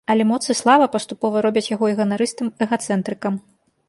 [0.11, 3.39] Але моц і слава паступова робяць яго і ганарыстым эгацэнтрыкам.